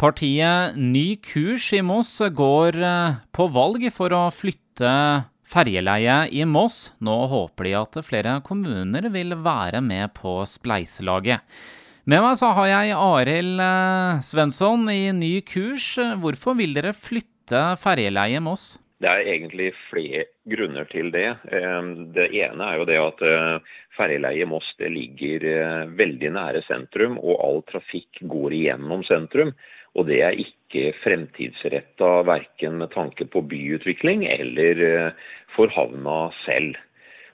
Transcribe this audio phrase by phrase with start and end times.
[0.00, 4.88] Partiet Ny kurs i Moss går eh, på valg for å flytte
[5.44, 6.94] ferjeleie i Moss.
[7.04, 11.44] Nå håper de at flere kommuner vil være med på spleiselaget.
[12.08, 15.90] Med meg så har jeg Arild eh, Svensson i Ny kurs.
[16.22, 18.78] Hvorfor vil dere flytte ferjeleie i Moss?
[19.04, 21.26] Det er egentlig flere grunner til det.
[21.52, 23.26] Eh, det ene er jo det at
[24.00, 25.44] i Moss ligger
[25.92, 29.52] veldig nære sentrum, og all trafikk går igjennom sentrum.
[29.98, 35.14] Og det er ikke fremtidsretta verken med tanke på byutvikling eller
[35.56, 36.78] for havna selv.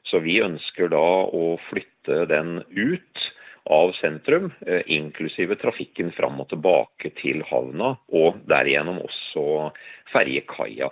[0.09, 3.27] Så vi ønsker da å flytte den ut
[3.69, 4.53] av sentrum,
[4.87, 9.75] inklusive trafikken fram og tilbake til havna, og derigjennom også
[10.15, 10.89] ferjekaia.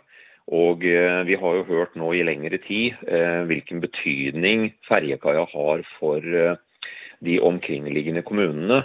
[0.53, 5.85] Og eh, vi har jo hørt nå i lengre tid eh, hvilken betydning ferjekaia har
[5.97, 6.59] for eh,
[7.25, 8.83] de omkringliggende kommunene,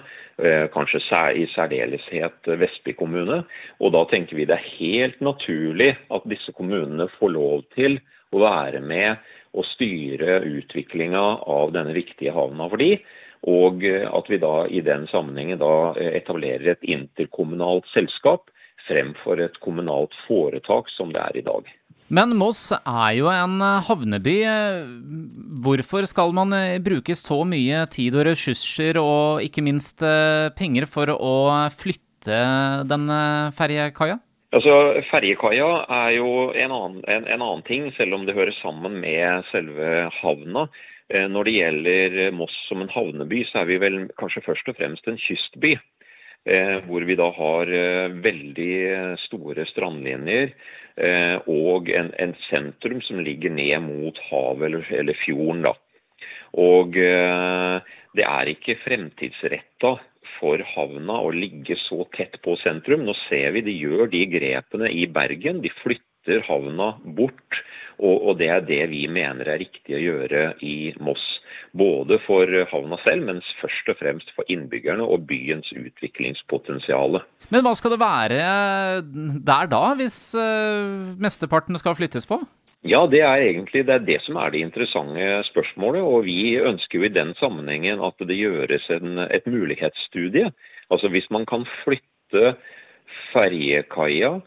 [0.74, 1.02] kanskje
[1.36, 3.42] i særdeleshet Vestby kommune.
[3.80, 8.00] Og da tenker vi det er helt naturlig at disse kommunene får lov til
[8.32, 9.18] å være med
[9.58, 12.94] og styre utviklinga av denne viktige havna for de,
[13.50, 18.52] og at vi da i den sammenhengen da etablerer et interkommunalt selskap
[18.88, 21.79] fremfor et kommunalt foretak som det er i dag.
[22.10, 24.38] Men Moss er jo en havneby.
[25.62, 30.90] Hvorfor skal man eh, bruke så mye tid og ressurser og ikke minst eh, penger
[30.90, 31.36] for å
[31.70, 32.40] flytte
[32.90, 33.20] denne
[33.58, 34.18] ferjekaia?
[34.50, 34.74] Altså,
[35.12, 39.46] Ferjekaia er jo en annen, en, en annen, ting, selv om det hører sammen med
[39.52, 40.66] selve havna.
[41.14, 44.82] Eh, når det gjelder Moss som en havneby, så er vi vel kanskje først og
[44.82, 45.76] fremst en kystby.
[46.48, 48.76] Eh, hvor vi da har eh, veldig
[49.26, 50.54] store strandlinjer eh,
[51.00, 55.64] og en, en, sentrum som ligger ned mot havet eller, eller fjorden.
[55.64, 55.76] da.
[56.60, 59.94] Og det er ikke fremtidsretta
[60.40, 63.06] for havna å ligge så tett på sentrum.
[63.08, 65.62] Nå ser vi de gjør de grepene i Bergen.
[65.64, 67.62] De flytter havna bort.
[68.00, 71.26] Og, og det er det vi mener er riktig å gjøre i Moss.
[71.78, 77.20] Både for havna selv, men først og fremst for innbyggerne og byens utviklingspotensial.
[77.50, 78.40] Men hva skal det være
[79.46, 82.42] der da, hvis uh, mesteparten skal flyttes på?
[82.88, 86.02] Ja, det er egentlig det, er det som er det interessante spørsmålet.
[86.02, 90.52] Og vi ønsker jo i den sammenhengen at det gjøres en, et mulighetsstudie.
[90.90, 92.56] Altså hvis man kan flytte
[93.34, 94.38] ferjekaia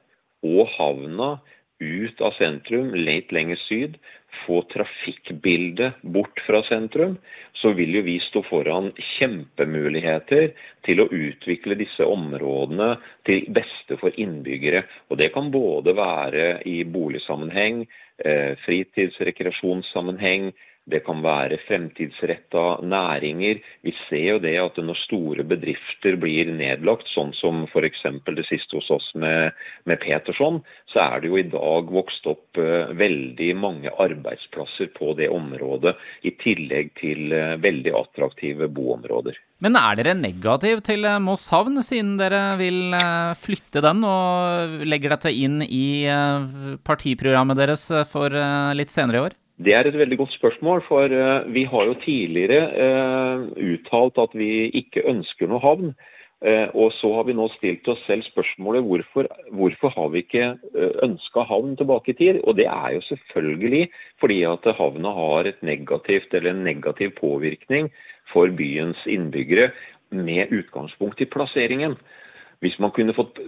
[0.42, 1.36] og havna
[1.82, 3.98] ut av sentrum, litt lenger syd,
[4.46, 7.18] få trafikkbildet bort fra sentrum,
[7.60, 10.52] så vil jo vi stå foran kjempemuligheter
[10.86, 12.94] til å utvikle disse områdene
[13.28, 14.84] til beste for innbyggere.
[15.10, 17.84] Og Det kan både være i boligsammenheng,
[18.22, 20.52] fritidsrekreasjonssammenheng, fritids- rekreasjonssammenheng,
[20.90, 23.60] det kan være fremtidsretta næringer.
[23.86, 28.02] Vi ser jo det at når store bedrifter blir nedlagt, sånn som f.eks.
[28.26, 29.54] det siste hos oss med,
[29.86, 30.58] med, Peterson,
[30.90, 35.94] så er det jo i dag vokst opp uh, veldig mange arbeidsplasser på det området,
[36.26, 39.38] i tillegg til uh, veldig attraktive boområder.
[39.62, 42.96] Men er dere negativ til eh, Moss havn, siden dere vil
[43.38, 46.02] flytte den og legger dette inn i
[46.82, 48.34] partiprogrammet deres for
[48.74, 49.38] litt senere i år?
[49.60, 53.42] Det er et veldig godt spørsmål, for uh, vi har jo tidligere uh,
[53.74, 55.92] uttalt at vi ikke ønsker noe havn.
[56.42, 60.48] Uh, og så har vi nå stilt oss selv spørsmålet hvorfor, hvorfor har vi ikke
[61.04, 62.40] ønska havn tilbake i tid.
[62.42, 63.90] Og det er jo selvfølgelig
[64.20, 67.92] fordi at havna har et negativt eller en negativ påvirkning
[68.32, 69.70] for byens innbyggere
[70.10, 71.94] med utgangspunkt i plasseringen.
[72.64, 73.38] Hvis man kunne fått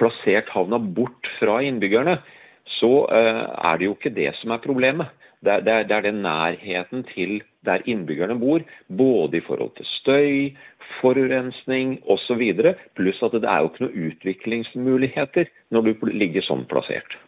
[0.00, 2.18] plassert havna bort fra innbyggerne,
[2.80, 5.08] så er det jo ikke det som er problemet.
[5.44, 10.56] Det er, det, er, den nærheten til der innbyggerne bor, både i forhold til støy,
[11.00, 12.42] forurensning osv.
[12.98, 17.18] Pluss at det er jo ikke noen utviklingsmuligheter når du ligger sånn plassert.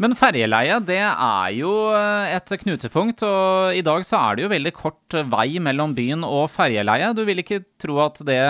[0.00, 4.52] Men ferjeleie det er jo eh, et knutepunkt, og i dag så er det jo
[4.52, 7.10] veldig kort vei mellom byen og ferjeleie.
[7.16, 8.40] Du vil ikke tro at det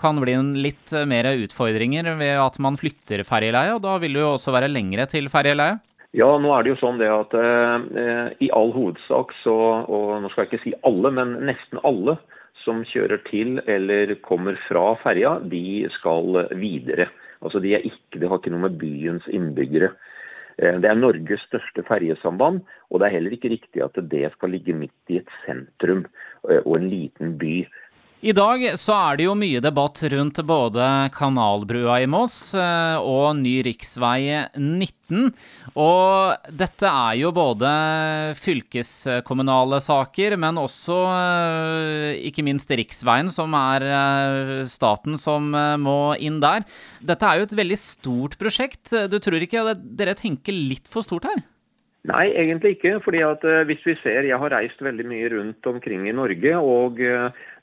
[0.00, 0.34] kan bli
[0.64, 4.72] litt mer utfordringer ved at man flytter ferjeleie, og da vil det jo også være
[4.72, 5.78] lengre til ferjeleie?
[6.16, 10.30] Ja, nå er det jo sånn det at eh, i all hovedsak så, og nå
[10.32, 12.16] skal jeg ikke si alle, men nesten alle
[12.64, 17.06] som kjører til eller kommer fra ferja, de skal videre.
[17.40, 19.92] Altså de, ikke, de har ikke noe med byens innbyggere.
[20.58, 24.52] Eh, det er Norges største ferjesamband, og det er heller ikke riktig at det skal
[24.54, 26.04] ligge midt i et sentrum
[26.50, 27.54] eh, og en liten by.
[28.20, 33.38] I dag så er det jo mye debatt rundt både Kanalbrua i Moss eh, og
[33.38, 35.30] ny riksvei 19.
[35.80, 37.70] Og dette er jo både
[38.36, 45.48] fylkeskommunale saker, men også eh, ikke minst riksveien, som er eh, staten som
[45.80, 46.68] må inn der.
[47.00, 48.92] Dette er jo et veldig stort prosjekt.
[49.08, 51.40] Du tror ikke dere tenker litt for stort her?
[52.08, 53.00] Nei, egentlig ikke.
[53.04, 56.56] fordi at hvis vi ser, Jeg har reist veldig mye rundt omkring i Norge.
[56.56, 56.96] og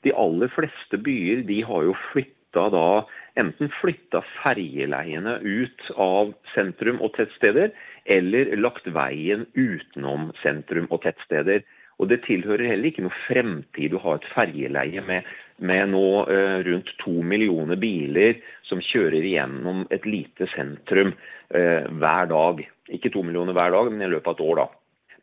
[0.03, 3.03] de aller fleste byer de har jo flytta da
[3.37, 7.71] enten flytta ferjeleiene ut av sentrum og tettsteder,
[8.05, 11.63] eller lagt veien utenom sentrum og tettsteder.
[11.97, 15.25] Og Det tilhører heller ikke noe fremtid å ha et ferjeleie med,
[15.57, 18.37] med nå eh, rundt to millioner biler
[18.69, 21.15] som kjører gjennom et lite sentrum
[21.57, 22.61] eh, hver dag.
[22.93, 24.61] Ikke to millioner hver dag, men i løpet av et år.
[24.61, 24.67] da.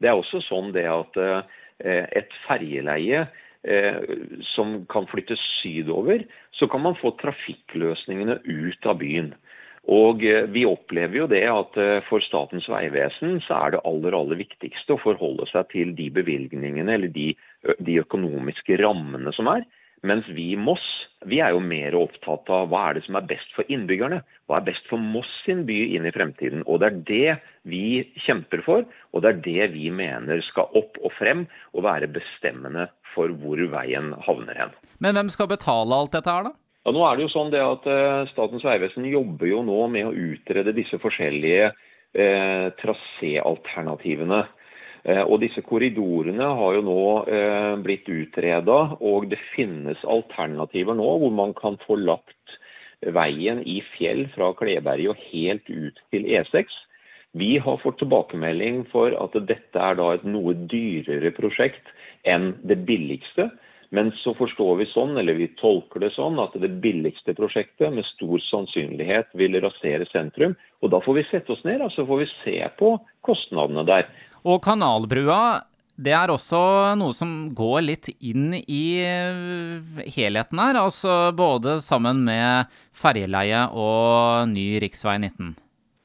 [0.02, 1.54] Det er også sånn det at eh,
[2.18, 3.22] et ferjeleie
[3.62, 4.00] eh,
[4.54, 6.26] som kan flyttes sydover,
[6.58, 9.34] så kan man få trafikkløsningene ut av byen.
[9.92, 14.16] Og eh, Vi opplever jo det at eh, for Statens vegvesen så er det aller
[14.16, 17.32] aller viktigste å forholde seg til de bevilgningene eller de,
[17.78, 19.66] de økonomiske rammene som er.
[20.04, 20.84] Mens vi i Moss
[21.24, 24.20] vi er jo mer opptatt av hva er det som er best for innbyggerne.
[24.48, 26.64] Hva er best for Moss sin by inn i fremtiden.
[26.68, 27.36] Og Det er det
[27.72, 27.84] vi
[28.26, 32.90] kjemper for, og det er det vi mener skal opp og frem og være bestemmende
[33.14, 34.76] for hvor veien havner hen.
[35.00, 36.54] Men hvem skal betale alt dette her, da?
[36.84, 40.10] Ja, nå er det jo sånn det at uh, Statens vegvesen jobber jo nå med
[40.10, 41.72] å utrede disse forskjellige
[42.14, 44.44] eh, traséalternativene.
[45.04, 51.10] Eh, og disse korridorene har jo nå eh, blitt utreda, og det finnes alternativer nå
[51.20, 52.56] hvor man kan få lagt
[53.04, 56.72] veien i fjell fra Kleberget og helt ut til E6.
[57.36, 61.90] Vi har fått tilbakemelding for at dette er da et noe dyrere prosjekt
[62.24, 63.50] enn det billigste.
[63.94, 68.06] Men så forstår vi sånn, eller vi tolker det sånn, at det billigste prosjektet med
[68.08, 70.56] stor sannsynlighet vil rasere sentrum.
[70.82, 72.96] Og da får vi sette oss ned og så får vi se på
[73.26, 74.10] kostnadene der.
[74.42, 75.62] Og Kanalbrua,
[75.94, 76.58] det er også
[76.98, 78.84] noe som går litt inn i
[80.16, 80.80] helheten her.
[80.82, 84.90] Altså både sammen med ferjeleie og ny rv.
[85.22, 85.54] 19.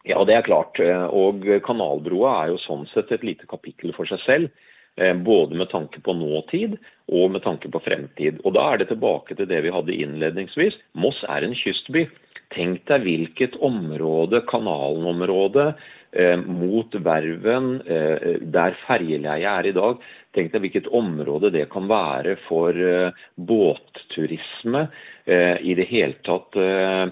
[0.10, 0.78] Ja, det er klart.
[1.10, 4.68] Og Kanalbrua er jo sånn sett et lite kapittel for seg selv.
[5.00, 6.76] Eh, både med tanke på nåtid
[7.08, 8.42] og med tanke på fremtid.
[8.44, 10.76] Og Da er det tilbake til det vi hadde innledningsvis.
[10.94, 12.10] Moss er en kystby.
[12.52, 15.74] Tenk deg hvilket område, kanalenområde,
[16.12, 19.98] eh, mot Verven, eh, der ferjeleiet er i dag.
[20.34, 24.90] Tenk deg hvilket område det kan være for eh, båtturisme.
[25.26, 27.08] Eh, I det hele tatt eh,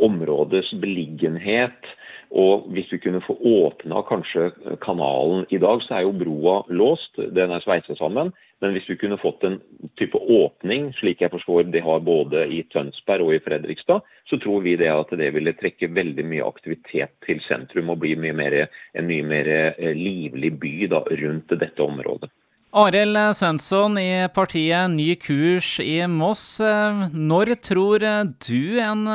[0.00, 1.84] områdets beliggenhet
[2.30, 4.50] og hvis vi kunne få åpna kanskje
[4.84, 8.30] kanalen I dag så er jo broa låst, den er sveiset sammen.
[8.60, 9.56] Men hvis vi kunne fått en
[9.98, 14.62] type åpning, slik jeg forstår de har både i Tønsberg og i Fredrikstad, så tror
[14.62, 18.58] vi det at det ville trekke veldig mye aktivitet til sentrum og bli mye mer,
[18.94, 22.30] en mye mer eh, livlig by da, rundt dette området.
[22.70, 26.60] Arild Svensson i partiet Ny kurs i Moss.
[26.60, 28.04] Eh, når tror
[28.46, 29.08] du en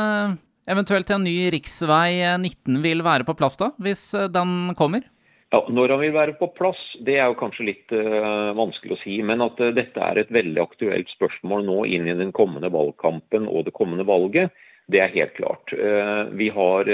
[0.66, 5.06] eh, eventuelt en ny riksvei 19 vil være på plass da, hvis eh, den kommer?
[5.54, 9.02] Ja, Når han vil være på plass, det er jo kanskje litt uh, vanskelig å
[9.04, 9.20] si.
[9.24, 13.46] Men at uh, dette er et veldig aktuelt spørsmål nå inn i den kommende valgkampen
[13.48, 14.52] og det kommende valget,
[14.92, 15.72] det er helt klart.
[15.72, 16.90] Uh, vi har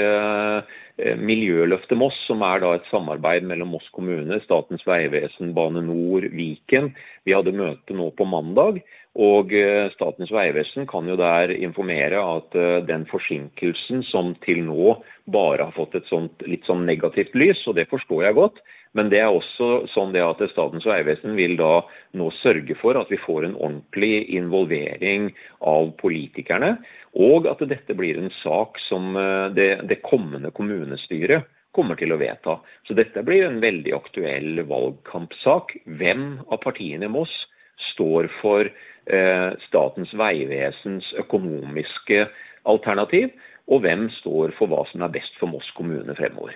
[1.17, 6.91] Miljøløftet Moss, som er da et samarbeid mellom Moss kommune, Statens vegvesen, Bane Nor, Viken.
[7.25, 8.83] Vi hadde møte nå på mandag.
[9.19, 14.93] Og eh, Statens vegvesen kan jo der informere at eh, den forsinkelsen som til nå
[15.31, 18.61] bare har fått et sånt, litt sånn negativt lys, og det forstår jeg godt,
[18.95, 21.81] men det er også sånn det at Statens vegvesen vil da
[22.15, 26.77] nå sørge for at vi får en ordentlig involvering av politikerne,
[27.11, 32.19] og at dette blir en sak som eh, det, det kommende kommunestyret kommer til å
[32.19, 32.61] vedta.
[32.87, 35.75] Så dette blir en veldig aktuell valgkampsak.
[35.99, 37.31] Hvem av partiene i Moss
[37.93, 38.67] står for
[39.65, 42.25] Statens vegvesens økonomiske
[42.69, 43.31] alternativ,
[43.67, 46.53] og hvem står for hva som er best for Moss kommune fremover.